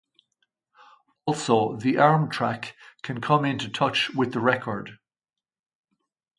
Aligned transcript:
Also 1.27 1.75
the 1.75 1.99
arm 1.99 2.27
track 2.31 2.75
can 3.03 3.21
come 3.21 3.45
into 3.45 3.69
touch 3.69 4.09
with 4.15 4.33
the 4.33 4.39
record. 4.39 4.97